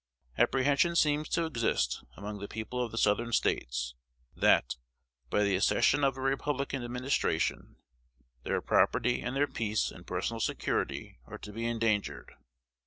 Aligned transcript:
Apprehension 0.35 0.95
seems 0.95 1.29
to 1.29 1.45
exist 1.45 2.03
among 2.17 2.39
the 2.39 2.47
people 2.47 2.83
of 2.83 2.89
the 2.91 2.97
Southern 2.97 3.31
States, 3.31 3.93
that, 4.35 4.73
by 5.29 5.43
the 5.43 5.55
accession 5.55 6.03
of 6.03 6.17
a 6.17 6.21
Republican 6.21 6.83
administration, 6.83 7.75
their 8.41 8.61
property 8.63 9.21
and 9.21 9.35
their 9.35 9.45
peace 9.45 9.91
and 9.91 10.07
personal 10.07 10.39
security 10.39 11.19
are 11.27 11.37
to 11.37 11.53
be 11.53 11.67
endangered. 11.67 12.33